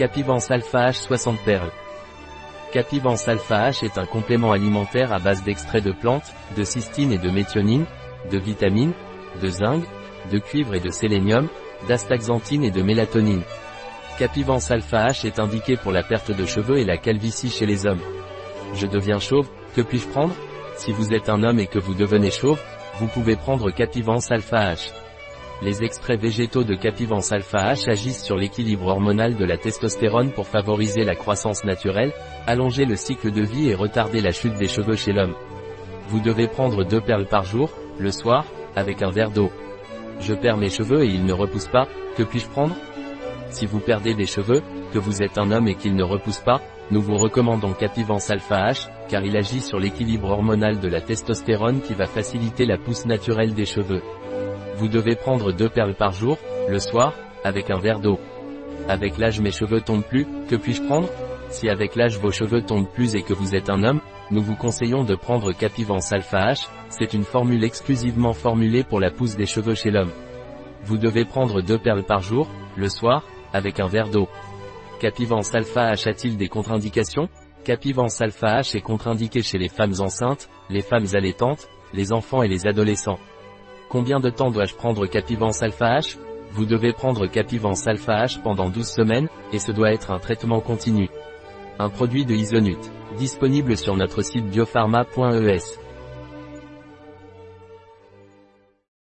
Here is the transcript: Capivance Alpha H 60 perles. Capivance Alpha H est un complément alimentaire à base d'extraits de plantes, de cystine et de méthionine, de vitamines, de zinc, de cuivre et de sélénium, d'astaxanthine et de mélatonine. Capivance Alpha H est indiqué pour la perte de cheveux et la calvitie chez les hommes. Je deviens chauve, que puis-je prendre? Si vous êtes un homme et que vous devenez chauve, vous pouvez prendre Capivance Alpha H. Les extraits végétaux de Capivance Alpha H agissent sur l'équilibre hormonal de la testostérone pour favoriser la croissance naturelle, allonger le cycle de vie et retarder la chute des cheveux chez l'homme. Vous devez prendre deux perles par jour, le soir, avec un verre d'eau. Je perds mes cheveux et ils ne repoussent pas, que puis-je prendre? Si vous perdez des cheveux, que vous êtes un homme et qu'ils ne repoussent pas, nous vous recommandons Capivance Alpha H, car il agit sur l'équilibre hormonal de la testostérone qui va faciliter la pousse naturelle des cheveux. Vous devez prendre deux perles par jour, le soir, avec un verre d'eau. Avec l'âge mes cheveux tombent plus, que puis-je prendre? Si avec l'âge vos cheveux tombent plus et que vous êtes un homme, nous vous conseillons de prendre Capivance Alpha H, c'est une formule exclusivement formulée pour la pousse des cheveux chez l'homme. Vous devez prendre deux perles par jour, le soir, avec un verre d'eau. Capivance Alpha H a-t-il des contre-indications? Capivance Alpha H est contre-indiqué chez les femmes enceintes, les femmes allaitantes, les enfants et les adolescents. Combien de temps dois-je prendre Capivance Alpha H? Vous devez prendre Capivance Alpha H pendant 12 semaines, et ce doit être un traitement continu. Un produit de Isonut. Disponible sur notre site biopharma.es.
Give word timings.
Capivance 0.00 0.50
Alpha 0.50 0.92
H 0.92 1.02
60 1.02 1.38
perles. 1.44 1.70
Capivance 2.72 3.28
Alpha 3.28 3.68
H 3.68 3.84
est 3.84 3.98
un 3.98 4.06
complément 4.06 4.50
alimentaire 4.50 5.12
à 5.12 5.18
base 5.18 5.44
d'extraits 5.44 5.84
de 5.84 5.92
plantes, 5.92 6.32
de 6.56 6.64
cystine 6.64 7.12
et 7.12 7.18
de 7.18 7.28
méthionine, 7.28 7.84
de 8.32 8.38
vitamines, 8.38 8.94
de 9.42 9.48
zinc, 9.48 9.84
de 10.32 10.38
cuivre 10.38 10.74
et 10.74 10.80
de 10.80 10.88
sélénium, 10.88 11.48
d'astaxanthine 11.86 12.64
et 12.64 12.70
de 12.70 12.80
mélatonine. 12.80 13.42
Capivance 14.18 14.70
Alpha 14.70 15.08
H 15.08 15.26
est 15.26 15.38
indiqué 15.38 15.76
pour 15.76 15.92
la 15.92 16.02
perte 16.02 16.30
de 16.34 16.46
cheveux 16.46 16.78
et 16.78 16.86
la 16.86 16.96
calvitie 16.96 17.50
chez 17.50 17.66
les 17.66 17.84
hommes. 17.84 18.00
Je 18.72 18.86
deviens 18.86 19.18
chauve, 19.18 19.50
que 19.76 19.82
puis-je 19.82 20.08
prendre? 20.08 20.34
Si 20.78 20.92
vous 20.92 21.12
êtes 21.12 21.28
un 21.28 21.42
homme 21.42 21.60
et 21.60 21.66
que 21.66 21.78
vous 21.78 21.92
devenez 21.92 22.30
chauve, 22.30 22.62
vous 23.00 23.08
pouvez 23.08 23.36
prendre 23.36 23.70
Capivance 23.70 24.30
Alpha 24.30 24.72
H. 24.72 24.92
Les 25.62 25.82
extraits 25.82 26.18
végétaux 26.18 26.64
de 26.64 26.74
Capivance 26.74 27.32
Alpha 27.32 27.74
H 27.74 27.90
agissent 27.90 28.24
sur 28.24 28.36
l'équilibre 28.36 28.86
hormonal 28.86 29.36
de 29.36 29.44
la 29.44 29.58
testostérone 29.58 30.32
pour 30.32 30.46
favoriser 30.46 31.04
la 31.04 31.14
croissance 31.14 31.64
naturelle, 31.64 32.14
allonger 32.46 32.86
le 32.86 32.96
cycle 32.96 33.30
de 33.30 33.42
vie 33.42 33.68
et 33.68 33.74
retarder 33.74 34.22
la 34.22 34.32
chute 34.32 34.54
des 34.54 34.68
cheveux 34.68 34.96
chez 34.96 35.12
l'homme. 35.12 35.34
Vous 36.08 36.20
devez 36.20 36.48
prendre 36.48 36.82
deux 36.82 37.02
perles 37.02 37.26
par 37.26 37.44
jour, 37.44 37.70
le 37.98 38.10
soir, 38.10 38.46
avec 38.74 39.02
un 39.02 39.10
verre 39.10 39.32
d'eau. 39.32 39.50
Je 40.20 40.32
perds 40.32 40.56
mes 40.56 40.70
cheveux 40.70 41.04
et 41.04 41.08
ils 41.08 41.26
ne 41.26 41.34
repoussent 41.34 41.68
pas, 41.68 41.88
que 42.16 42.22
puis-je 42.22 42.48
prendre? 42.48 42.74
Si 43.50 43.66
vous 43.66 43.80
perdez 43.80 44.14
des 44.14 44.26
cheveux, 44.26 44.62
que 44.94 44.98
vous 44.98 45.22
êtes 45.22 45.36
un 45.36 45.50
homme 45.50 45.68
et 45.68 45.74
qu'ils 45.74 45.94
ne 45.94 46.04
repoussent 46.04 46.38
pas, 46.44 46.62
nous 46.90 47.02
vous 47.02 47.16
recommandons 47.16 47.74
Capivance 47.74 48.30
Alpha 48.30 48.70
H, 48.70 48.88
car 49.10 49.22
il 49.24 49.36
agit 49.36 49.60
sur 49.60 49.78
l'équilibre 49.78 50.30
hormonal 50.30 50.80
de 50.80 50.88
la 50.88 51.02
testostérone 51.02 51.82
qui 51.82 51.92
va 51.92 52.06
faciliter 52.06 52.64
la 52.64 52.78
pousse 52.78 53.04
naturelle 53.04 53.52
des 53.52 53.66
cheveux. 53.66 54.02
Vous 54.80 54.88
devez 54.88 55.14
prendre 55.14 55.52
deux 55.52 55.68
perles 55.68 55.94
par 55.94 56.12
jour, 56.12 56.38
le 56.70 56.78
soir, 56.78 57.12
avec 57.44 57.70
un 57.70 57.78
verre 57.78 58.00
d'eau. 58.00 58.18
Avec 58.88 59.18
l'âge 59.18 59.38
mes 59.38 59.50
cheveux 59.50 59.82
tombent 59.82 60.02
plus, 60.02 60.26
que 60.48 60.56
puis-je 60.56 60.80
prendre? 60.80 61.10
Si 61.50 61.68
avec 61.68 61.96
l'âge 61.96 62.18
vos 62.18 62.30
cheveux 62.30 62.62
tombent 62.62 62.88
plus 62.88 63.14
et 63.14 63.20
que 63.20 63.34
vous 63.34 63.54
êtes 63.54 63.68
un 63.68 63.84
homme, 63.84 64.00
nous 64.30 64.40
vous 64.40 64.56
conseillons 64.56 65.04
de 65.04 65.14
prendre 65.14 65.52
Capivance 65.52 66.10
Alpha 66.14 66.52
H, 66.52 66.66
c'est 66.88 67.12
une 67.12 67.24
formule 67.24 67.62
exclusivement 67.62 68.32
formulée 68.32 68.82
pour 68.82 69.00
la 69.00 69.10
pousse 69.10 69.36
des 69.36 69.44
cheveux 69.44 69.74
chez 69.74 69.90
l'homme. 69.90 70.12
Vous 70.84 70.96
devez 70.96 71.26
prendre 71.26 71.60
deux 71.60 71.78
perles 71.78 72.04
par 72.04 72.22
jour, 72.22 72.48
le 72.74 72.88
soir, 72.88 73.24
avec 73.52 73.80
un 73.80 73.86
verre 73.86 74.08
d'eau. 74.08 74.28
Capivance 74.98 75.54
Alpha 75.54 75.92
H 75.92 76.08
a-t-il 76.08 76.38
des 76.38 76.48
contre-indications? 76.48 77.28
Capivance 77.64 78.22
Alpha 78.22 78.60
H 78.60 78.78
est 78.78 78.80
contre-indiqué 78.80 79.42
chez 79.42 79.58
les 79.58 79.68
femmes 79.68 80.00
enceintes, 80.00 80.48
les 80.70 80.80
femmes 80.80 81.08
allaitantes, 81.12 81.68
les 81.92 82.14
enfants 82.14 82.42
et 82.42 82.48
les 82.48 82.66
adolescents. 82.66 83.18
Combien 83.90 84.20
de 84.20 84.30
temps 84.30 84.52
dois-je 84.52 84.76
prendre 84.76 85.04
Capivance 85.06 85.64
Alpha 85.64 85.98
H? 85.98 86.16
Vous 86.52 86.64
devez 86.64 86.92
prendre 86.92 87.26
Capivance 87.26 87.88
Alpha 87.88 88.24
H 88.24 88.40
pendant 88.40 88.70
12 88.70 88.86
semaines, 88.86 89.28
et 89.52 89.58
ce 89.58 89.72
doit 89.72 89.92
être 89.92 90.12
un 90.12 90.20
traitement 90.20 90.60
continu. 90.60 91.08
Un 91.80 91.88
produit 91.88 92.24
de 92.24 92.32
Isonut. 92.32 92.78
Disponible 93.18 93.76
sur 93.76 93.96
notre 93.96 94.22
site 94.22 94.46
biopharma.es. 94.46 95.89